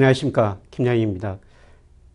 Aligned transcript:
안녕하십니까 0.00 0.58
김양희입니다. 0.70 1.38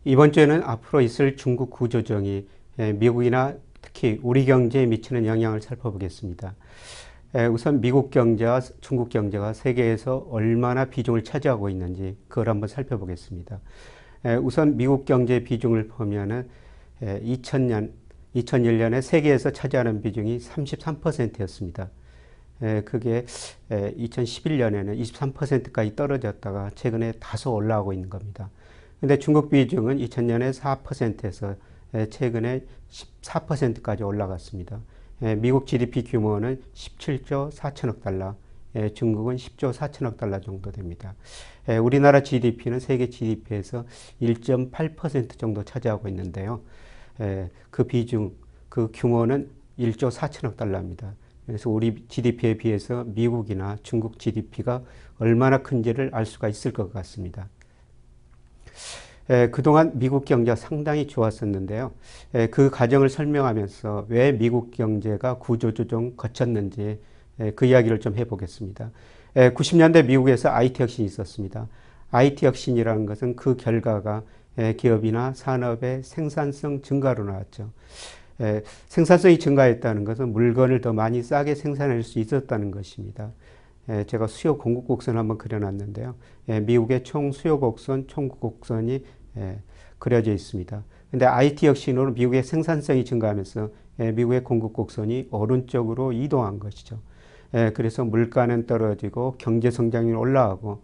이번 0.04 0.32
주에는 0.32 0.64
앞으로 0.64 1.02
있을 1.02 1.36
중국 1.36 1.70
구조정이 1.70 2.48
예, 2.80 2.92
미국이나 2.92 3.54
특히 3.80 4.18
우리 4.24 4.44
경제에 4.44 4.86
미치는 4.86 5.24
영향을 5.24 5.60
살펴보겠습니다. 5.62 6.56
예, 7.36 7.46
우선 7.46 7.80
미국 7.80 8.10
경제와 8.10 8.60
중국 8.80 9.08
경제가 9.08 9.52
세계에서 9.52 10.26
얼마나 10.32 10.86
비중을 10.86 11.22
차지하고 11.22 11.68
있는지 11.68 12.16
그걸 12.26 12.48
한번 12.48 12.68
살펴보겠습니다. 12.68 13.60
예, 14.24 14.34
우선 14.34 14.76
미국 14.76 15.04
경제 15.04 15.44
비중을 15.44 15.86
보면은 15.86 16.48
2000년, 17.00 17.92
2001년에 18.34 19.00
세계에서 19.00 19.52
차지하는 19.52 20.02
비중이 20.02 20.38
33%였습니다. 20.38 21.90
그게 22.84 23.24
2011년에는 23.70 25.00
23%까지 25.00 25.94
떨어졌다가 25.96 26.70
최근에 26.74 27.12
다소 27.20 27.54
올라오고 27.54 27.92
있는 27.92 28.08
겁니다. 28.08 28.50
근데 29.00 29.18
중국 29.18 29.50
비중은 29.50 29.98
2000년에 29.98 30.52
4%에서 30.54 31.54
최근에 32.10 32.64
14%까지 33.22 34.02
올라갔습니다. 34.02 34.80
미국 35.38 35.66
GDP 35.66 36.04
규모는 36.04 36.62
17조 36.74 37.52
4천억 37.52 38.00
달러, 38.00 38.34
중국은 38.94 39.36
10조 39.36 39.72
4천억 39.72 40.16
달러 40.16 40.40
정도 40.40 40.70
됩니다. 40.70 41.14
우리나라 41.82 42.22
GDP는 42.22 42.80
세계 42.80 43.08
GDP에서 43.08 43.84
1.8% 44.20 45.38
정도 45.38 45.62
차지하고 45.62 46.08
있는데요. 46.08 46.60
그 47.70 47.84
비중, 47.84 48.32
그 48.68 48.90
규모는 48.92 49.50
1조 49.78 50.10
4천억 50.10 50.56
달러입니다. 50.56 51.14
그래서 51.46 51.70
우리 51.70 52.04
GDP에 52.08 52.54
비해서 52.54 53.04
미국이나 53.06 53.78
중국 53.82 54.18
GDP가 54.18 54.82
얼마나 55.18 55.62
큰지를 55.62 56.10
알 56.12 56.26
수가 56.26 56.48
있을 56.48 56.72
것 56.72 56.92
같습니다. 56.92 57.48
에, 59.30 59.50
그동안 59.50 59.92
미국 59.94 60.24
경제가 60.24 60.56
상당히 60.56 61.06
좋았었는데요. 61.06 61.92
에, 62.34 62.48
그 62.48 62.70
과정을 62.70 63.08
설명하면서 63.08 64.06
왜 64.08 64.32
미국 64.32 64.72
경제가 64.72 65.38
구조조정 65.38 66.16
거쳤는지 66.16 66.98
에, 67.40 67.50
그 67.52 67.64
이야기를 67.66 68.00
좀 68.00 68.16
해보겠습니다. 68.16 68.90
90년대 69.34 70.06
미국에서 70.06 70.48
IT 70.48 70.82
혁신이 70.82 71.06
있었습니다. 71.06 71.68
IT 72.10 72.46
혁신이라는 72.46 73.04
것은 73.04 73.36
그 73.36 73.56
결과가 73.56 74.22
기업이나 74.78 75.34
산업의 75.34 76.02
생산성 76.04 76.80
증가로 76.80 77.24
나왔죠. 77.24 77.70
에, 78.40 78.62
생산성이 78.88 79.38
증가했다는 79.38 80.04
것은 80.04 80.32
물건을 80.32 80.80
더 80.80 80.92
많이 80.92 81.22
싸게 81.22 81.54
생산할 81.54 82.02
수 82.02 82.18
있었다는 82.18 82.70
것입니다. 82.70 83.30
에, 83.88 84.04
제가 84.04 84.26
수요 84.26 84.58
공급 84.58 84.86
곡선 84.86 85.16
한번 85.16 85.38
그려놨는데요. 85.38 86.14
에, 86.48 86.60
미국의 86.60 87.04
총 87.04 87.32
수요 87.32 87.60
곡선, 87.60 88.06
총 88.08 88.28
곡선이 88.28 89.04
그려져 89.98 90.32
있습니다. 90.32 90.82
근데 91.10 91.26
IT 91.26 91.66
혁신으로 91.66 92.12
미국의 92.12 92.42
생산성이 92.42 93.04
증가하면서 93.04 93.70
미국의 93.96 94.44
공급 94.44 94.72
곡선이 94.72 95.28
오른쪽으로 95.30 96.12
이동한 96.12 96.58
것이죠. 96.58 96.98
그래서 97.74 98.04
물가는 98.04 98.66
떨어지고 98.66 99.36
경제 99.38 99.70
성장률이 99.70 100.16
올라가고 100.16 100.82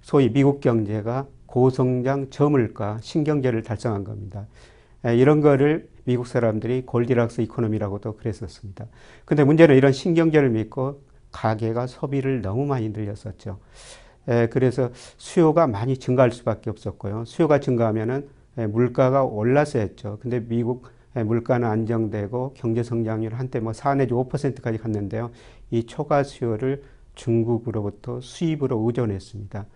소위 0.00 0.32
미국 0.32 0.60
경제가 0.60 1.26
고성장 1.46 2.30
저물가 2.30 2.98
신경제를 3.02 3.62
달성한 3.62 4.04
겁니다. 4.04 4.46
이런 5.04 5.40
거를 5.40 5.88
미국 6.04 6.26
사람들이 6.26 6.82
골디락스 6.86 7.40
이코노미라고도 7.42 8.16
그랬었습니다. 8.16 8.86
근데 9.24 9.44
문제는 9.44 9.76
이런 9.76 9.92
신경제를 9.92 10.50
믿고 10.50 11.00
가계가 11.30 11.86
소비를 11.86 12.42
너무 12.42 12.66
많이 12.66 12.90
늘렸었죠. 12.90 13.58
에, 14.28 14.48
그래서 14.48 14.90
수요가 15.16 15.66
많이 15.66 15.96
증가할 15.96 16.30
수밖에 16.32 16.70
없었고요. 16.70 17.24
수요가 17.24 17.60
증가하면은 17.60 18.28
에, 18.58 18.66
물가가 18.66 19.24
올라서 19.24 19.78
했죠. 19.78 20.18
근데 20.20 20.40
미국 20.40 20.86
에, 21.16 21.22
물가는 21.22 21.66
안정되고 21.66 22.54
경제 22.54 22.82
성장률 22.82 23.34
한때 23.34 23.60
뭐 23.60 23.72
4 23.72 23.94
내지 23.94 24.12
5%까지 24.12 24.78
갔는데요. 24.78 25.30
이 25.70 25.84
초과 25.84 26.22
수요를 26.22 26.82
중국으로부터 27.14 28.20
수입으로 28.20 28.82
의존했습니다. 28.86 29.66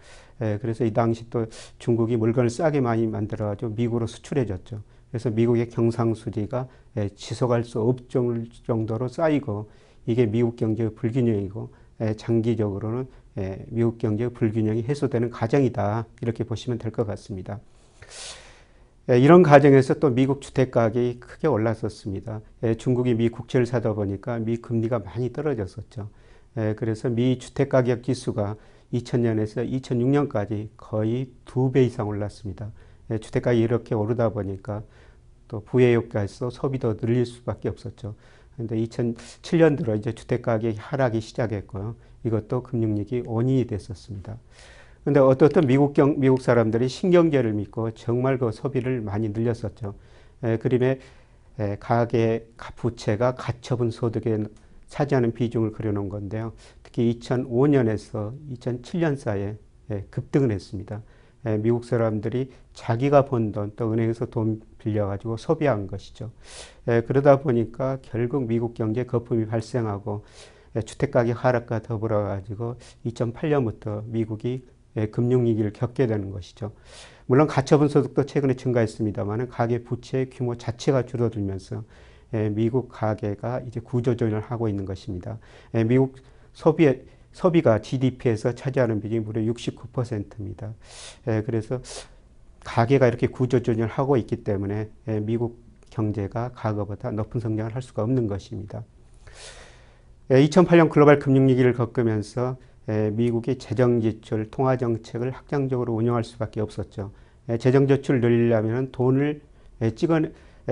에, 0.42 0.58
그래서 0.58 0.84
이 0.84 0.92
당시 0.92 1.28
또 1.30 1.46
중국이 1.78 2.16
물건을 2.16 2.50
싸게 2.50 2.80
많이 2.80 3.06
만들어가지고 3.06 3.72
미국으로 3.72 4.06
수출해줬죠. 4.06 4.80
그래서 5.16 5.30
미국의 5.30 5.70
경상수지가 5.70 6.68
예, 6.98 7.08
지속할 7.08 7.64
수 7.64 7.80
없을 7.80 8.48
정도로 8.66 9.08
쌓이고 9.08 9.70
이게 10.04 10.26
미국 10.26 10.56
경제의 10.56 10.94
불균형이고 10.94 11.70
예, 12.02 12.14
장기적으로는 12.16 13.06
예, 13.38 13.64
미국 13.68 13.96
경제의 13.96 14.34
불균형이 14.34 14.82
해소되는 14.82 15.30
과정이다 15.30 16.04
이렇게 16.20 16.44
보시면 16.44 16.78
될 16.78 16.92
것 16.92 17.06
같습니다. 17.06 17.60
이런 19.08 19.42
과정에서 19.42 19.94
또 19.94 20.10
미국 20.10 20.42
주택 20.42 20.70
가격이 20.70 21.20
크게 21.20 21.46
올랐었습니다. 21.48 22.42
중국이 22.76 23.14
미 23.14 23.30
국채를 23.30 23.64
사다 23.64 23.94
보니까 23.94 24.38
미 24.40 24.58
금리가 24.58 24.98
많이 24.98 25.32
떨어졌었죠. 25.32 26.10
그래서 26.76 27.08
미 27.08 27.38
주택 27.38 27.70
가격 27.70 28.02
지수가 28.02 28.56
2000년에서 28.92 29.66
2006년까지 29.80 30.68
거의 30.76 31.30
두 31.46 31.70
배 31.72 31.84
이상 31.84 32.06
올랐습니다. 32.06 32.70
주택가격이 33.08 33.62
이렇게 33.62 33.94
오르다 33.94 34.30
보니까 34.30 34.82
또 35.48 35.60
부의 35.60 35.94
효과에서 35.94 36.50
소비도 36.50 36.96
늘릴 36.96 37.26
수밖에 37.26 37.68
없었죠. 37.68 38.14
근데 38.56 38.76
2007년 38.76 39.76
들어 39.76 39.94
이제 39.94 40.12
주택 40.12 40.42
가격이 40.42 40.78
하락이 40.78 41.20
시작했고요. 41.20 41.94
이것도 42.24 42.62
금융위기 42.62 43.22
원인이 43.26 43.66
됐었습니다. 43.66 44.38
근데 45.04 45.20
어떻든 45.20 45.66
미국 45.66 45.92
경, 45.94 46.18
미국 46.18 46.40
사람들이 46.40 46.88
신경제를 46.88 47.52
믿고 47.52 47.92
정말 47.92 48.38
그 48.38 48.50
소비를 48.50 49.00
많이 49.00 49.28
늘렸었죠. 49.28 49.94
에, 50.42 50.56
그림에 50.58 50.98
에, 51.60 51.76
가계 51.78 52.48
부채가 52.74 53.34
가처분 53.36 53.90
소득에 53.90 54.44
차지하는 54.88 55.32
비중을 55.32 55.72
그려놓은 55.72 56.08
건데요. 56.08 56.52
특히 56.82 57.16
2005년에서 57.20 58.34
2007년 58.54 59.16
사이에 59.16 59.56
에, 59.90 60.04
급등을 60.10 60.50
했습니다. 60.50 61.02
미국 61.60 61.84
사람들이 61.84 62.50
자기가 62.74 63.24
번 63.26 63.52
돈 63.52 63.72
또 63.76 63.92
은행에서 63.92 64.26
돈 64.26 64.60
빌려가지고 64.78 65.36
소비한 65.36 65.86
것이죠. 65.86 66.30
그러다 66.84 67.40
보니까 67.40 67.98
결국 68.02 68.46
미국 68.46 68.74
경제 68.74 69.04
거품이 69.04 69.46
발생하고 69.46 70.24
주택가격 70.84 71.44
하락과 71.44 71.82
더불어 71.82 72.24
가지고 72.24 72.76
2008년부터 73.06 74.04
미국이 74.06 74.64
금융위기를 75.12 75.72
겪게 75.72 76.06
되는 76.06 76.30
것이죠. 76.30 76.72
물론 77.26 77.46
가처분 77.46 77.88
소득도 77.88 78.26
최근에 78.26 78.54
증가했습니다만 78.54 79.48
가계 79.48 79.82
부채 79.84 80.28
규모 80.30 80.56
자체가 80.56 81.06
줄어들면서 81.06 81.84
미국 82.52 82.88
가계가 82.88 83.60
이제 83.68 83.78
구조조정을 83.80 84.40
하고 84.40 84.68
있는 84.68 84.84
것입니다. 84.84 85.38
미국 85.86 86.16
소비 86.52 86.86
소비가 87.36 87.82
GDP에서 87.82 88.54
차지하는 88.54 89.02
비중이 89.02 89.20
무려 89.20 89.42
69%입니다. 89.42 90.72
에, 91.26 91.42
그래서 91.42 91.82
가계가 92.64 93.06
이렇게 93.06 93.26
구조조정을 93.26 93.88
하고 93.88 94.16
있기 94.16 94.36
때문에 94.42 94.88
에, 95.06 95.20
미국 95.20 95.60
경제가 95.90 96.52
과거보다 96.54 97.10
높은 97.10 97.38
성장을 97.38 97.74
할 97.74 97.82
수가 97.82 98.02
없는 98.04 98.26
것입니다. 98.26 98.84
에, 100.30 100.46
2008년 100.46 100.88
글로벌 100.88 101.18
금융위기를 101.18 101.74
겪으면서 101.74 102.56
에, 102.88 103.10
미국이 103.10 103.58
재정지출, 103.58 104.50
통화정책을 104.50 105.30
확장적으로 105.32 105.92
운영할 105.92 106.24
수밖에 106.24 106.62
없었죠. 106.62 107.12
에, 107.50 107.58
재정지출을 107.58 108.22
늘리려면 108.22 108.92
돈을 108.92 109.42
에, 109.82 109.90
찍어 109.90 110.22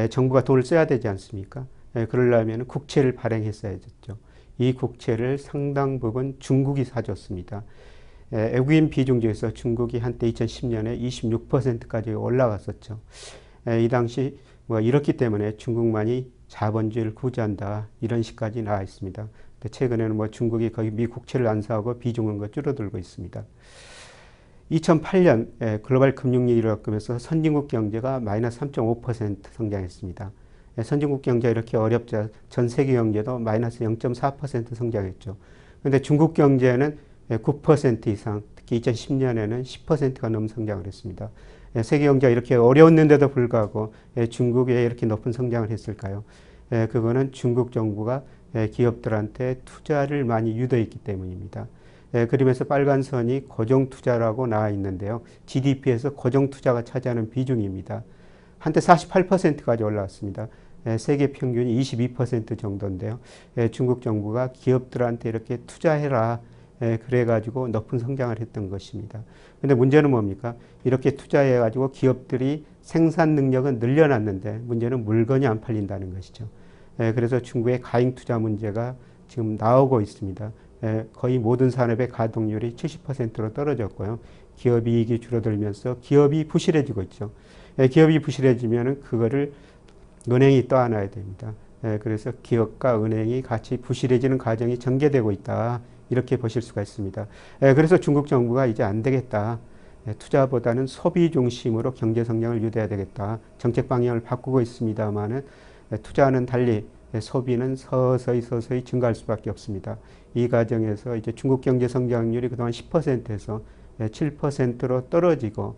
정부가 0.08 0.44
돈을 0.44 0.62
써야 0.62 0.86
되지 0.86 1.08
않습니까? 1.08 1.66
에, 1.96 2.06
그러려면 2.06 2.66
국채를 2.66 3.14
발행했어야죠. 3.14 4.18
이 4.58 4.72
국채를 4.72 5.38
상당 5.38 5.98
부분 5.98 6.36
중국이 6.38 6.84
사줬습니다. 6.84 7.64
외국인 8.30 8.90
비중 8.90 9.20
중에서 9.20 9.52
중국이 9.52 9.98
한때 9.98 10.30
2010년에 10.30 11.00
26%까지 11.00 12.10
올라갔었죠. 12.10 12.98
이 13.80 13.88
당시 13.88 14.38
뭐 14.66 14.80
이렇기 14.80 15.16
때문에 15.16 15.56
중국만이 15.56 16.32
자본주의를 16.48 17.14
구제한다 17.14 17.88
이런 18.00 18.22
식까지 18.22 18.62
나와 18.62 18.82
있습니다. 18.82 19.28
최근에는 19.70 20.16
뭐 20.16 20.28
중국이 20.28 20.70
거의 20.70 20.90
미 20.90 21.06
국채를 21.06 21.46
안 21.46 21.62
사고 21.62 21.98
비중은 21.98 22.38
거 22.38 22.48
줄어들고 22.48 22.98
있습니다. 22.98 23.44
2008년 24.70 25.82
글로벌 25.82 26.14
금융위기를 26.14 26.70
겪으면서 26.76 27.18
선진국 27.18 27.68
경제가 27.68 28.20
마이너스 28.20 28.60
3.5% 28.60 29.52
성장했습니다. 29.52 30.32
예, 30.78 30.82
선진국 30.82 31.22
경제 31.22 31.50
이렇게 31.50 31.76
어렵자 31.76 32.28
전 32.48 32.68
세계 32.68 32.94
경제도 32.94 33.38
마이너스 33.38 33.84
0.4% 33.84 34.74
성장했죠. 34.74 35.36
그런데 35.80 36.00
중국 36.00 36.34
경제는 36.34 36.98
9% 37.30 38.06
이상, 38.08 38.42
특히 38.56 38.80
2010년에는 38.80 39.62
10%가 39.62 40.28
넘는 40.28 40.48
성장을 40.48 40.86
했습니다. 40.86 41.30
예, 41.76 41.82
세계 41.82 42.06
경제가 42.06 42.30
이렇게 42.30 42.54
어려웠는데도 42.54 43.30
불구하고 43.30 43.92
예, 44.16 44.26
중국이 44.26 44.72
이렇게 44.72 45.06
높은 45.06 45.32
성장을 45.32 45.70
했을까요? 45.70 46.24
그거는 46.90 47.30
중국 47.32 47.72
정부가 47.72 48.22
기업들한테 48.72 49.60
투자를 49.64 50.24
많이 50.24 50.56
유도했기 50.56 50.98
때문입니다. 51.00 51.68
예, 52.14 52.26
그림에서 52.26 52.64
빨간 52.64 53.02
선이 53.02 53.48
고정 53.48 53.90
투자라고 53.90 54.46
나와 54.46 54.70
있는데요. 54.70 55.22
GDP에서 55.46 56.14
고정 56.14 56.50
투자가 56.50 56.82
차지하는 56.82 57.30
비중입니다. 57.30 58.02
한때 58.58 58.80
48%까지 58.80 59.82
올라왔습니다. 59.82 60.48
예, 60.86 60.98
세계 60.98 61.32
평균이 61.32 61.80
22% 61.80 62.58
정도인데요. 62.58 63.18
예, 63.56 63.70
중국 63.70 64.02
정부가 64.02 64.52
기업들한테 64.52 65.28
이렇게 65.28 65.58
투자해라. 65.66 66.40
예, 66.82 66.98
그래가지고 67.06 67.68
높은 67.68 67.98
성장을 67.98 68.38
했던 68.38 68.68
것입니다. 68.68 69.22
근데 69.60 69.74
문제는 69.74 70.10
뭡니까? 70.10 70.54
이렇게 70.84 71.12
투자해가지고 71.12 71.92
기업들이 71.92 72.64
생산 72.82 73.30
능력은 73.30 73.78
늘려놨는데 73.78 74.60
문제는 74.64 75.04
물건이 75.04 75.46
안 75.46 75.60
팔린다는 75.60 76.12
것이죠. 76.14 76.48
예, 77.00 77.12
그래서 77.12 77.40
중국의 77.40 77.80
가잉 77.80 78.14
투자 78.14 78.38
문제가 78.38 78.94
지금 79.28 79.56
나오고 79.56 80.00
있습니다. 80.00 80.52
예, 80.84 81.06
거의 81.14 81.38
모든 81.38 81.70
산업의 81.70 82.08
가동률이 82.08 82.74
70%로 82.74 83.54
떨어졌고요. 83.54 84.18
기업 84.56 84.86
이익이 84.86 85.20
줄어들면서 85.20 85.98
기업이 86.00 86.46
부실해지고 86.48 87.02
있죠. 87.02 87.30
예, 87.78 87.88
기업이 87.88 88.20
부실해지면 88.20 89.00
그거를 89.00 89.52
은행이 90.30 90.68
떠안아야 90.68 91.10
됩니다. 91.10 91.52
예, 91.84 91.98
그래서 92.02 92.32
기업과 92.42 93.02
은행이 93.02 93.42
같이 93.42 93.76
부실해지는 93.76 94.38
과정이 94.38 94.78
전개되고 94.78 95.32
있다. 95.32 95.80
이렇게 96.10 96.36
보실 96.36 96.62
수가 96.62 96.82
있습니다. 96.82 97.26
예, 97.62 97.74
그래서 97.74 97.98
중국 97.98 98.26
정부가 98.26 98.66
이제 98.66 98.82
안 98.82 99.02
되겠다. 99.02 99.58
예, 100.06 100.14
투자보다는 100.14 100.86
소비 100.86 101.30
중심으로 101.30 101.94
경제 101.94 102.24
성장을 102.24 102.62
유도해야 102.62 102.88
되겠다. 102.88 103.40
정책 103.58 103.88
방향을 103.88 104.20
바꾸고 104.20 104.60
있습니다만은 104.60 105.44
예, 105.92 105.96
투자는 105.96 106.46
달리 106.46 106.86
예, 107.14 107.20
소비는 107.20 107.76
서서히 107.76 108.42
서서히 108.42 108.84
증가할 108.84 109.14
수밖에 109.14 109.50
없습니다. 109.50 109.98
이 110.34 110.48
과정에서 110.48 111.16
이제 111.16 111.32
중국 111.32 111.60
경제 111.60 111.88
성장률이 111.88 112.48
그동안 112.48 112.72
10%에서 112.72 113.62
7%로 113.98 115.08
떨어지고 115.08 115.76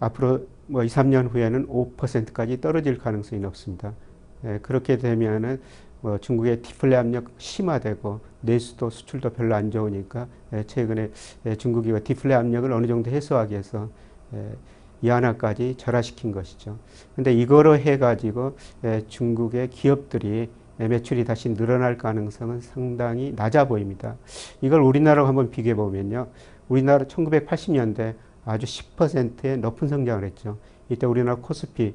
앞으로 0.00 0.46
뭐 0.66 0.84
2, 0.84 0.86
3년 0.86 1.32
후에는 1.32 1.66
5%까지 1.66 2.60
떨어질 2.60 2.98
가능성이 2.98 3.42
높습니다. 3.42 3.92
그렇게 4.62 4.96
되면은 4.96 5.60
뭐 6.00 6.16
중국의 6.18 6.62
디플레 6.62 6.96
압력 6.96 7.30
심화되고 7.36 8.20
내수도 8.40 8.88
수출도 8.88 9.30
별로 9.30 9.54
안 9.54 9.70
좋으니까 9.70 10.28
최근에 10.66 11.10
중국이 11.58 11.92
디플레 12.02 12.34
압력을 12.34 12.72
어느 12.72 12.86
정도 12.86 13.10
해소하기 13.10 13.52
위해서 13.52 13.90
이하나까지 15.02 15.74
절하시킨 15.76 16.32
것이죠. 16.32 16.78
근데 17.14 17.34
이거로 17.34 17.76
해가지고 17.76 18.56
중국의 19.08 19.68
기업들이 19.68 20.48
매출이 20.78 21.24
다시 21.24 21.52
늘어날 21.54 21.98
가능성은 21.98 22.62
상당히 22.62 23.34
낮아 23.36 23.68
보입니다. 23.68 24.16
이걸 24.62 24.80
우리나라로 24.80 25.26
한번 25.26 25.50
비교해 25.50 25.74
보면요. 25.74 26.28
우리나라 26.70 27.04
1980년대 27.04 28.14
아주 28.46 28.64
10%의 28.64 29.58
높은 29.58 29.88
성장을 29.88 30.24
했죠. 30.24 30.56
이때 30.88 31.06
우리나라 31.06 31.36
코스피 31.36 31.94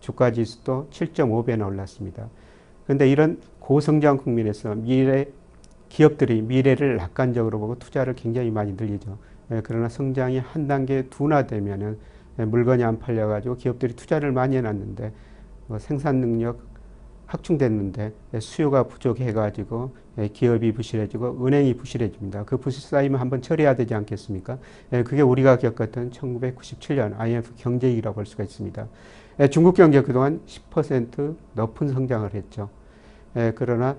주가 0.00 0.30
지수도 0.30 0.88
7.5배나 0.90 1.66
올랐습니다. 1.66 2.28
그런데 2.84 3.10
이런 3.10 3.40
고성장 3.58 4.18
국민에서 4.18 4.74
미래 4.74 5.26
기업들이 5.88 6.42
미래를 6.42 6.96
낙관적으로 6.96 7.58
보고 7.58 7.78
투자를 7.78 8.14
굉장히 8.14 8.50
많이 8.50 8.72
늘리죠. 8.72 9.18
예, 9.50 9.60
그러나 9.64 9.88
성장이 9.88 10.38
한 10.38 10.68
단계 10.68 11.08
둔화되면은 11.08 11.98
예, 12.38 12.44
물건이 12.44 12.84
안 12.84 12.98
팔려가지고 12.98 13.56
기업들이 13.56 13.94
투자를 13.94 14.32
많이 14.32 14.56
해놨는데 14.56 15.12
뭐 15.66 15.78
생산 15.78 16.20
능력 16.20 16.73
확충됐는데 17.26 18.12
예, 18.34 18.40
수요가 18.40 18.84
부족해가지고 18.84 19.94
기업이 20.32 20.72
부실해지고 20.72 21.44
은행이 21.44 21.74
부실해집니다. 21.74 22.44
그 22.44 22.56
부실 22.56 22.82
쌓이면 22.82 23.20
한번 23.20 23.42
처리해야 23.42 23.74
되지 23.74 23.94
않겠습니까? 23.94 24.58
그게 24.90 25.22
우리가 25.22 25.58
겪었던 25.58 26.10
1997년 26.10 27.18
IMF 27.18 27.54
경제위기라고 27.56 28.14
볼 28.14 28.26
수가 28.26 28.44
있습니다. 28.44 28.86
중국 29.50 29.74
경제 29.74 30.02
그동안 30.02 30.40
10% 30.46 31.34
높은 31.54 31.88
성장을 31.88 32.32
했죠. 32.32 32.68
그러나 33.56 33.96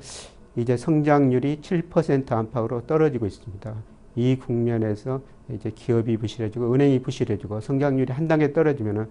이제 0.56 0.78
성장률이 0.78 1.60
7% 1.62 2.32
안팎으로 2.32 2.88
떨어지고 2.88 3.26
있습니다. 3.26 3.76
이 4.16 4.38
국면에서 4.38 5.22
이제 5.50 5.70
기업이 5.70 6.16
부실해지고 6.16 6.74
은행이 6.74 7.02
부실해지고 7.02 7.60
성장률이 7.60 8.14
한 8.14 8.30
단계 8.30 8.54
떨어지면 8.54 9.10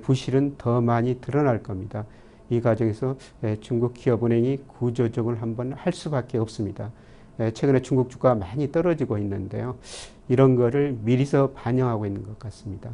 부실은 0.00 0.54
더 0.56 0.80
많이 0.80 1.20
드러날 1.20 1.62
겁니다. 1.62 2.06
이 2.50 2.60
과정에서 2.60 3.16
중국 3.60 3.94
기업은행이 3.94 4.58
구조조정을 4.66 5.42
한번 5.42 5.72
할 5.72 5.92
수밖에 5.92 6.38
없습니다. 6.38 6.92
최근에 7.54 7.82
중국 7.82 8.08
주가가 8.08 8.34
많이 8.34 8.70
떨어지고 8.70 9.18
있는데요. 9.18 9.76
이런 10.28 10.56
거를 10.56 10.96
미리서 11.02 11.50
반영하고 11.50 12.06
있는 12.06 12.24
것 12.24 12.38
같습니다. 12.38 12.90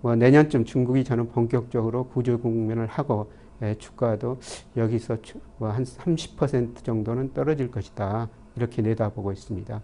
뭐 0.00 0.16
내년쯤 0.16 0.64
중국이 0.64 1.04
저는 1.04 1.28
본격적으로 1.28 2.08
구조 2.08 2.38
국면을 2.38 2.86
하고 2.86 3.30
주가도 3.78 4.38
여기서 4.76 5.18
뭐한 5.58 5.84
30% 5.84 6.82
정도는 6.82 7.32
떨어질 7.32 7.70
것이다. 7.70 8.28
이렇게 8.56 8.82
내다보고 8.82 9.32
있습니다. 9.32 9.80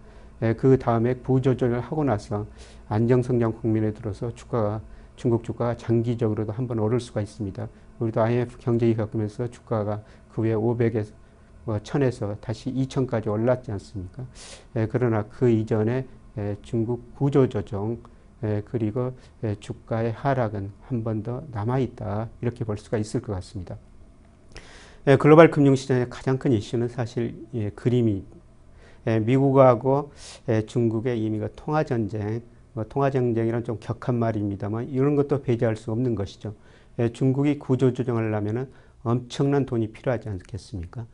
그 0.57 0.79
다음에 0.79 1.15
구조조정을 1.15 1.81
하고 1.81 2.05
나서 2.05 2.47
안정성장 2.89 3.53
국면에 3.53 3.93
들어서 3.93 4.35
주가가 4.35 4.81
중국 5.17 5.45
주가가 5.45 5.77
장기적으로도 5.77 6.53
한번 6.53 6.79
오를 6.79 6.99
수가 6.99 7.21
있습니다. 7.21 7.69
우리도 8.01 8.21
IMF 8.23 8.59
경제위 8.59 8.97
겪으면서 8.97 9.49
주가가 9.49 10.03
그외 10.31 10.55
500에서 10.55 11.13
뭐 11.65 11.79
1000에서 11.79 12.41
다시 12.41 12.73
2000까지 12.75 13.29
올랐지 13.31 13.73
않습니까? 13.73 14.27
예, 14.77 14.87
그러나 14.91 15.25
그 15.29 15.51
이전에 15.51 16.07
예, 16.39 16.57
중국 16.63 17.15
구조조정 17.17 17.99
예, 18.45 18.63
그리고 18.65 19.13
예, 19.45 19.55
주가의 19.61 20.13
하락은 20.13 20.73
한 20.83 21.05
번 21.05 21.23
더 21.23 21.45
남아있다 21.53 22.31
이렇게 22.43 22.65
볼 22.65 22.79
수가 22.79 22.99
있을 22.99 23.21
것 23.23 23.33
같습니다. 23.35 23.77
예, 25.07 25.17
글로벌 25.17 25.51
금융시장의 25.51 26.11
가장 26.11 26.39
큰 26.39 26.53
이슈는 26.53 26.89
사실 26.89 27.47
예, 27.55 27.71
그림이 27.71 28.25
예, 29.07 29.19
미국하고 29.21 30.13
중국의 30.67 31.23
이미 31.23 31.39
그 31.39 31.53
통화전쟁 31.57 32.43
뭐 32.75 32.85
통화전쟁이란 32.89 33.65
좀 33.65 33.79
격한 33.81 34.17
말입니다만 34.19 34.89
이런 34.91 35.17
것도 35.17 35.43
배제할 35.43 35.77
수 35.77 35.91
없는 35.93 36.15
것이죠. 36.15 36.55
예, 37.01 37.09
중국이 37.09 37.59
구조조정을 37.59 38.25
하려면 38.25 38.71
엄청난 39.03 39.65
돈이 39.65 39.89
필요하지 39.93 40.29
않겠습니까? 40.29 41.07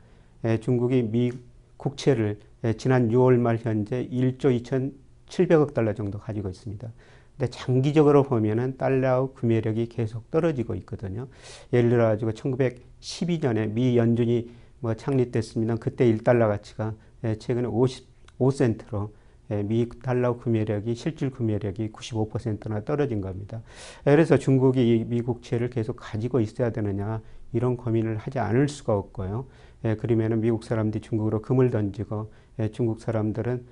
예, 0.44 0.58
중국이 0.58 1.04
미 1.04 1.30
국채를 1.76 2.40
예, 2.64 2.72
지난 2.72 3.08
6월 3.08 3.38
말 3.38 3.56
현재 3.58 4.08
1조 4.08 4.92
2,700억 5.28 5.74
달러 5.74 5.94
정도 5.94 6.18
가지고 6.18 6.48
있습니다. 6.48 6.90
근데 7.38 7.50
장기적으로 7.50 8.24
보면은 8.24 8.76
달러의 8.76 9.28
구매력이 9.34 9.86
계속 9.86 10.28
떨어지고 10.32 10.74
있거든요. 10.76 11.28
예를 11.72 11.90
들어 11.90 12.06
가지고 12.06 12.32
1912년에 12.32 13.70
미 13.70 13.96
연준이 13.96 14.50
뭐 14.80 14.94
창립됐습니다. 14.94 15.76
그때 15.76 16.12
1달러 16.12 16.48
가치가 16.48 16.94
최근에 17.22 17.68
55센트로 17.68 19.10
예, 19.10 19.25
미 19.48 19.88
달러 20.02 20.36
구매력이 20.36 20.94
실질 20.94 21.30
구매력이 21.30 21.92
95%나 21.92 22.84
떨어진 22.84 23.20
겁니다. 23.20 23.62
예, 24.06 24.10
그래서 24.10 24.36
중국이 24.36 25.04
미국채를 25.08 25.70
계속 25.70 25.96
가지고 25.96 26.40
있어야 26.40 26.70
되느냐 26.70 27.20
이런 27.52 27.76
고민을 27.76 28.16
하지 28.16 28.38
않을 28.38 28.68
수가 28.68 28.96
없고요. 28.96 29.46
예, 29.84 29.94
그러면은 29.94 30.40
미국 30.40 30.64
사람들이 30.64 31.00
중국으로 31.00 31.42
금을 31.42 31.70
던지고 31.70 32.30
중국 32.72 33.00
사람들은 33.00 33.64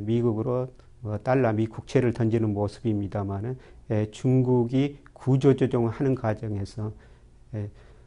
미국으로 0.00 0.72
뭐 1.00 1.18
달러 1.18 1.52
미 1.52 1.66
국채를 1.66 2.12
던지는 2.12 2.52
모습입니다만은 2.54 3.58
중국이 4.10 4.98
구조조정하는 5.12 6.14
과정에서 6.14 6.92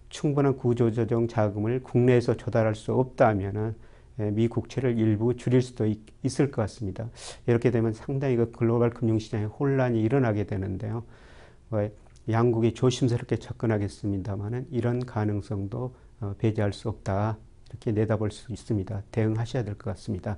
충분한 0.10 0.58
구조조정 0.58 1.28
자금을 1.28 1.84
국내에서 1.84 2.38
조달할 2.38 2.76
수 2.76 2.94
없다면은 2.94 3.70
예, 3.72 3.74
미 4.18 4.48
국채를 4.48 4.98
일부 5.00 5.36
줄일 5.36 5.62
수도 5.62 5.86
있, 5.86 6.00
을 6.40 6.52
것 6.52 6.62
같습니다. 6.64 7.10
이렇게 7.48 7.72
되면 7.72 7.94
상당히 7.94 8.36
그 8.36 8.52
글로벌 8.52 8.90
금융시장에 8.92 9.46
혼란이 9.46 10.02
일어나게 10.02 10.46
되는데요. 10.46 11.04
뭐 11.70 11.90
양국이 12.30 12.74
조심스럽게 12.74 13.38
접근하겠습니다만은 13.38 14.68
이런 14.72 15.06
가능성도 15.06 15.96
어, 16.22 16.36
배제할 16.38 16.74
수 16.74 16.90
없다. 16.90 17.38
이렇게 17.70 17.92
내다볼 17.92 18.32
수 18.32 18.52
있습니다. 18.52 19.04
대응하셔야 19.12 19.64
될 19.64 19.76
것 19.76 19.90
같습니다. 19.92 20.38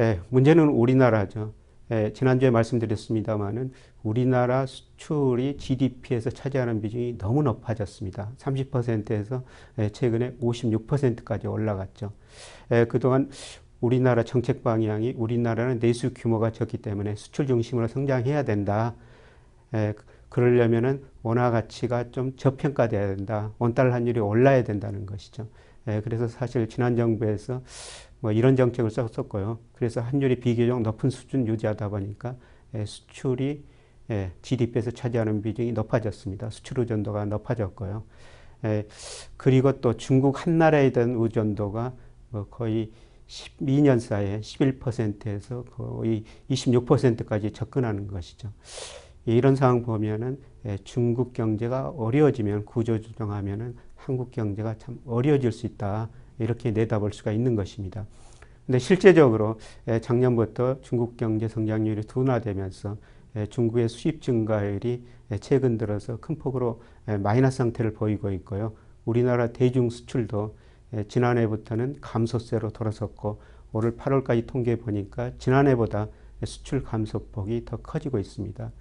예, 0.00 0.20
문제는 0.30 0.68
우리나라죠. 0.68 1.52
예, 1.90 2.12
지난주에 2.12 2.50
말씀드렸습니다만은 2.50 3.72
우리나라 4.02 4.66
수출이 4.66 5.56
GDP에서 5.56 6.30
차지하는 6.30 6.82
비중이 6.82 7.16
너무 7.18 7.42
높아졌습니다. 7.42 8.32
30%에서 8.36 9.42
예, 9.78 9.88
최근에 9.88 10.34
56%까지 10.40 11.46
올라갔죠. 11.46 12.12
예, 12.72 12.84
그동안 12.84 13.30
우리나라 13.80 14.22
정책 14.22 14.62
방향이 14.62 15.14
우리나라는 15.16 15.78
내수 15.78 16.12
규모가 16.12 16.52
적기 16.52 16.78
때문에 16.78 17.14
수출 17.14 17.46
중심으로 17.46 17.88
성장해야 17.88 18.42
된다. 18.42 18.94
예, 19.74 19.94
그러려면은 20.28 21.02
원화 21.22 21.50
가치가 21.50 22.10
좀 22.10 22.36
저평가돼야 22.36 23.16
된다. 23.16 23.52
원달러 23.58 23.92
환율이 23.94 24.20
올라야 24.20 24.62
된다는 24.62 25.06
것이죠. 25.06 25.48
예, 25.86 26.02
그래서 26.02 26.28
사실 26.28 26.68
지난 26.68 26.96
정부에서 26.96 27.62
뭐 28.20 28.32
이런 28.32 28.56
정책을 28.56 28.90
썼었고요. 28.90 29.58
그래서 29.72 30.00
환율이 30.00 30.40
비교적 30.40 30.80
높은 30.82 31.10
수준 31.10 31.46
유지하다 31.46 31.88
보니까 31.88 32.36
예, 32.74 32.84
수출이 32.84 33.64
예, 34.10 34.32
GDP에서 34.42 34.90
차지하는 34.90 35.42
비중이 35.42 35.72
높아졌습니다. 35.72 36.50
수출 36.50 36.80
의존도가 36.80 37.26
높아졌고요. 37.26 38.04
예, 38.64 38.86
그리고 39.36 39.80
또 39.80 39.96
중국 39.96 40.46
한 40.46 40.58
나라에 40.58 40.90
대한 40.90 41.14
의존도가 41.16 41.94
뭐 42.30 42.46
거의 42.48 42.90
12년 43.28 44.00
사이에 44.00 44.40
11%에서 44.40 45.64
거의 45.64 46.24
26%까지 46.50 47.52
접근하는 47.52 48.06
것이죠. 48.08 48.50
이런 49.26 49.54
상황 49.54 49.82
보면은 49.82 50.40
예, 50.64 50.78
중국 50.84 51.34
경제가 51.34 51.90
어려워지면 51.90 52.64
구조 52.64 53.00
조정하면은 53.00 53.76
한국 53.94 54.30
경제가 54.30 54.78
참 54.78 54.98
어려워질 55.06 55.52
수 55.52 55.66
있다. 55.66 56.08
이렇게 56.38 56.70
내다볼 56.70 57.12
수가 57.12 57.32
있는 57.32 57.54
것입니다. 57.54 58.06
근데 58.66 58.78
실제적으로 58.78 59.58
예, 59.88 60.00
작년부터 60.00 60.80
중국 60.82 61.16
경제 61.16 61.48
성장률이 61.48 62.02
둔화되면서 62.02 62.96
예, 63.36 63.46
중국의 63.46 63.88
수입 63.88 64.20
증가율이 64.20 65.04
최근 65.40 65.78
들어서 65.78 66.18
큰 66.18 66.36
폭으로 66.38 66.82
마이너스 67.20 67.58
상태를 67.58 67.92
보이고 67.92 68.30
있고요. 68.32 68.72
우리나라 69.04 69.52
대중 69.52 69.90
수출도 69.90 70.56
지난해부터는 71.08 71.96
감소세로 72.00 72.70
돌아섰고 72.70 73.40
올해 73.72 73.90
8월까지 73.90 74.46
통계 74.46 74.76
보니까 74.76 75.32
지난해보다 75.38 76.08
수출 76.44 76.82
감소폭이 76.82 77.64
더 77.66 77.76
커지고 77.78 78.18
있습니다. 78.18 78.72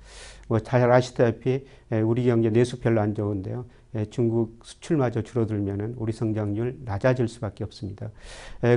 뭐 0.48 0.60
잘 0.60 0.90
아시다시피 0.90 1.66
우리 2.06 2.24
경제 2.26 2.50
내수 2.50 2.80
별로 2.80 3.02
안 3.02 3.14
좋은데요. 3.14 3.66
중국 4.10 4.60
수출마저 4.64 5.22
줄어들면 5.22 5.96
우리 5.98 6.12
성장률 6.14 6.80
낮아질 6.86 7.28
수밖에 7.28 7.64
없습니다. 7.64 8.12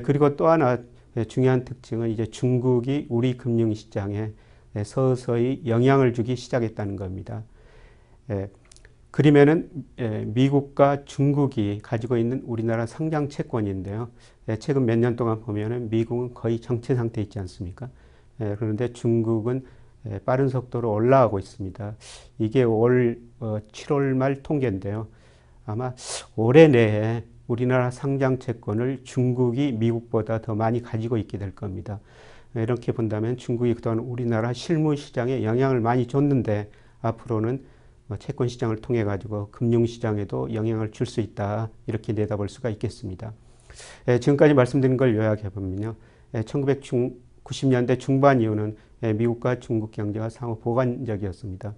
그리고 0.04 0.36
또 0.36 0.48
하나 0.48 0.78
중요한 1.28 1.64
특징은 1.64 2.10
이제 2.10 2.26
중국이 2.26 3.06
우리 3.08 3.36
금융시장에 3.36 4.32
서서히 4.84 5.62
영향을 5.66 6.12
주기 6.12 6.36
시작했다는 6.36 6.96
겁니다. 6.96 7.42
그러면은 9.10 9.68
미국과 10.26 11.04
중국이 11.04 11.80
가지고 11.82 12.16
있는 12.16 12.42
우리나라 12.44 12.86
상장 12.86 13.28
채권인데요. 13.28 14.08
최근 14.60 14.86
몇 14.86 14.98
년 14.98 15.16
동안 15.16 15.40
보면은 15.40 15.90
미국은 15.90 16.32
거의 16.32 16.60
정체 16.60 16.94
상태에 16.94 17.24
있지 17.24 17.38
않습니까? 17.40 17.90
그런데 18.38 18.92
중국은 18.92 19.64
빠른 20.24 20.48
속도로 20.48 20.92
올라가고 20.92 21.38
있습니다. 21.38 21.94
이게 22.38 22.62
올 22.62 23.20
7월 23.40 24.12
어, 24.12 24.16
말 24.16 24.42
통계인데요. 24.42 25.08
아마 25.66 25.94
올해 26.36 26.68
내에 26.68 27.24
우리나라 27.46 27.90
상장 27.90 28.38
채권을 28.38 29.00
중국이 29.04 29.72
미국보다 29.72 30.40
더 30.40 30.54
많이 30.54 30.82
가지고 30.82 31.16
있게 31.16 31.38
될 31.38 31.54
겁니다. 31.54 32.00
이렇게 32.54 32.92
본다면 32.92 33.36
중국이 33.36 33.74
그동안 33.74 33.98
우리나라 34.00 34.52
실무 34.52 34.96
시장에 34.96 35.44
영향을 35.44 35.80
많이 35.80 36.06
줬는데 36.06 36.70
앞으로는 37.00 37.64
뭐 38.06 38.16
채권 38.18 38.48
시장을 38.48 38.78
통해 38.78 39.04
가지고 39.04 39.48
금융 39.52 39.86
시장에도 39.86 40.52
영향을 40.52 40.90
줄 40.90 41.06
수 41.06 41.20
있다 41.20 41.70
이렇게 41.86 42.12
내다볼 42.12 42.48
수가 42.48 42.70
있겠습니다. 42.70 43.32
지금까지 44.20 44.54
말씀드린 44.54 44.96
걸 44.96 45.14
요약해 45.14 45.48
보면요, 45.50 45.94
1990년대 46.32 48.00
중반 48.00 48.40
이후는 48.40 48.76
미국과 49.00 49.60
중국 49.60 49.90
경제가 49.92 50.28
상호 50.28 50.58
보완적이었습니다. 50.58 51.74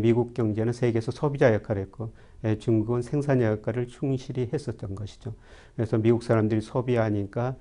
미국 0.00 0.32
경제는 0.34 0.72
세계에서 0.72 1.10
소비자 1.10 1.52
역할을 1.54 1.82
했고 1.82 2.12
중국은 2.58 3.02
생산자 3.02 3.46
역할을 3.46 3.88
충실히 3.88 4.48
했었던 4.52 4.94
것이죠. 4.94 5.34
그래서 5.74 5.98
미국 5.98 6.22
사람들이 6.22 6.60
소비하니까 6.60 7.56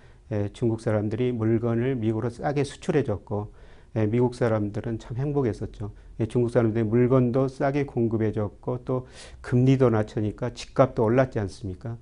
중국 0.54 0.82
사람들이 0.82 1.32
물건을 1.32 1.96
미국으로 1.96 2.30
싸게 2.30 2.64
수출해 2.64 3.04
줬고 3.04 3.52
미국 4.10 4.36
사람들은 4.36 5.00
참 5.00 5.18
행복했었죠. 5.18 5.92
중국 6.30 6.50
사람들이 6.50 6.84
물건도 6.86 7.48
싸게 7.48 7.86
공급해 7.86 8.32
줬고 8.32 8.86
또 8.86 9.08
금리도 9.42 9.90
낮추니까 9.90 10.54
집값도 10.54 11.04
올랐지 11.04 11.40
않습니까? 11.40 11.98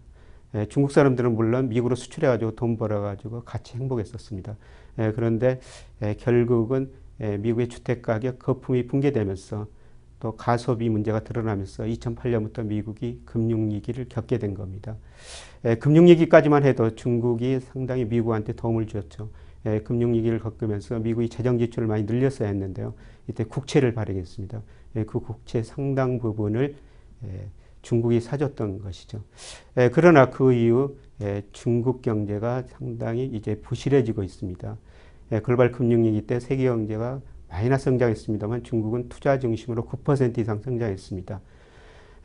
중국 0.67 0.91
사람들은 0.91 1.35
물론 1.35 1.69
미국으로 1.69 1.95
수출해 1.95 2.27
가지고 2.27 2.55
돈 2.55 2.75
벌어 2.77 3.01
가지고 3.01 3.43
같이 3.43 3.77
행복했었습니다. 3.77 4.57
그런데 4.96 5.60
결국은 6.17 6.91
미국의 7.17 7.67
주택 7.67 8.01
가격 8.01 8.39
거품이 8.39 8.88
붕괴되면서 8.88 9.67
또 10.19 10.36
가소비 10.36 10.89
문제가 10.89 11.24
드러나면서 11.24 11.84
2008년부터 11.84 12.65
미국이 12.65 13.22
금융위기를 13.25 14.08
겪게 14.10 14.38
된 14.38 14.53
겁니다. 14.53 14.98
금융위기까지만 15.79 16.65
해도 16.65 16.93
중국이 16.96 17.60
상당히 17.62 18.05
미국한테 18.05 18.53
도움을 18.53 18.88
주었죠. 18.88 19.29
예, 19.65 19.79
금융위기를 19.79 20.39
겪으면서 20.39 21.00
미국이 21.00 21.27
재정 21.27 21.58
지출을 21.58 21.88
많이 21.88 22.03
늘렸어야 22.03 22.48
했는데요. 22.48 22.93
이때 23.27 23.43
국채를 23.43 23.93
발행했습니다. 23.93 24.62
예, 24.96 25.03
그 25.03 25.19
국채 25.19 25.63
상당 25.63 26.19
부분을 26.19 26.75
예, 27.25 27.50
중국이 27.81 28.22
사줬던 28.22 28.79
것이죠. 28.79 29.22
예, 29.77 29.89
그러나 29.89 30.29
그 30.29 30.53
이후 30.53 30.98
예, 31.21 31.43
중국 31.51 32.01
경제가 32.01 32.63
상당히 32.67 33.25
이제 33.25 33.55
부실해지고 33.55 34.23
있습니다. 34.23 34.77
예, 35.33 35.39
글로벌 35.41 35.71
금융위기 35.71 36.21
때 36.27 36.39
세계 36.39 36.65
경제가 36.65 37.21
마이너스 37.49 37.85
성장했습니다만 37.85 38.63
중국은 38.63 39.09
투자 39.09 39.39
중심으로 39.39 39.85
9% 39.85 40.38
이상 40.38 40.61
성장했습니다. 40.61 41.41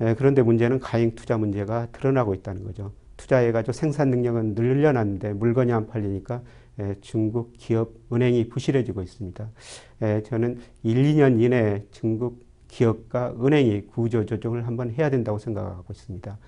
예, 0.03 0.15
그런데 0.17 0.43
문제는 0.43 0.81
가행 0.81 1.15
투자 1.15 1.39
문제가 1.39 1.89
드러나고 1.93 2.35
있다는 2.35 2.65
거죠. 2.65 2.93
투자해가지고 3.17 3.73
생산 3.73 4.11
능력은 4.11 4.55
늘려놨는데 4.55 5.35
물건이 5.35 5.73
안 5.73 5.87
팔리니까 5.87 6.43
예, 6.81 6.95
중국 7.01 7.53
기업 7.57 7.93
은행이 8.13 8.49
부실해지고 8.49 9.03
있습니다. 9.03 9.49
예, 10.03 10.23
저는 10.25 10.59
1, 10.83 11.03
2년 11.03 11.41
이내에 11.41 11.85
중국 11.91 12.43
기업과 12.69 13.35
은행이 13.41 13.87
구조 13.87 14.27
조정을 14.27 14.67
한번 14.67 14.91
해야 14.91 15.11
된다고 15.11 15.39
생각하고 15.39 15.93
있습니다. 15.93 16.39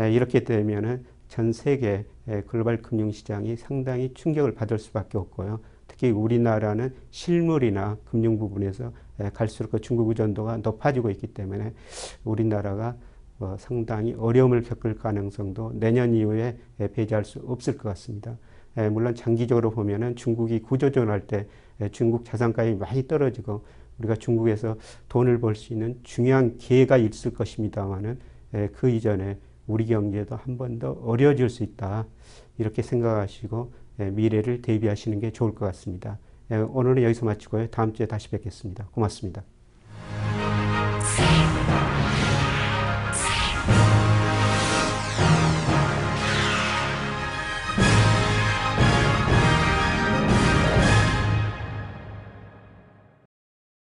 예, 0.00 0.12
이렇게 0.12 0.44
되면은 0.44 1.04
전 1.34 1.52
세계 1.52 2.04
글로벌 2.46 2.80
금융 2.80 3.10
시장이 3.10 3.56
상당히 3.56 4.14
충격을 4.14 4.54
받을 4.54 4.78
수밖에 4.78 5.18
없고요. 5.18 5.58
특히 5.88 6.10
우리나라는 6.10 6.94
실물이나 7.10 7.96
금융 8.04 8.38
부분에서 8.38 8.92
갈수록 9.32 9.70
그 9.70 9.80
중국 9.80 10.08
의존도가 10.10 10.58
높아지고 10.58 11.10
있기 11.10 11.26
때문에 11.26 11.72
우리나라가 12.22 12.94
뭐 13.38 13.56
상당히 13.58 14.14
어려움을 14.16 14.62
겪을 14.62 14.94
가능성도 14.94 15.72
내년 15.74 16.14
이후에 16.14 16.56
배제할 16.92 17.24
수 17.24 17.40
없을 17.48 17.76
것 17.78 17.88
같습니다. 17.88 18.38
물론 18.92 19.16
장기적으로 19.16 19.72
보면은 19.72 20.14
중국이 20.14 20.60
구조조정할 20.62 21.26
때 21.26 21.48
중국 21.90 22.24
자산가액이 22.24 22.78
많이 22.78 23.08
떨어지고 23.08 23.64
우리가 23.98 24.14
중국에서 24.14 24.76
돈을 25.08 25.40
벌 25.40 25.56
수 25.56 25.72
있는 25.72 25.98
중요한 26.04 26.58
기회가 26.58 26.96
있을 26.96 27.34
것입니다만은 27.34 28.20
그 28.72 28.88
이전에 28.88 29.36
우리 29.66 29.86
경제도 29.86 30.36
한 30.36 30.56
번 30.56 30.78
더 30.78 30.92
어려워질 31.04 31.48
수 31.48 31.62
있다 31.62 32.06
이렇게 32.58 32.82
생각하시고 32.82 33.72
미래를 33.98 34.62
대비하시는 34.62 35.20
게 35.20 35.30
좋을 35.30 35.54
것 35.54 35.66
같습니다. 35.66 36.18
오늘은 36.50 37.02
여기서 37.02 37.24
마치고요. 37.26 37.68
다음 37.68 37.92
주에 37.94 38.06
다시 38.06 38.28
뵙겠습니다. 38.30 38.88
고맙습니다. 38.92 39.42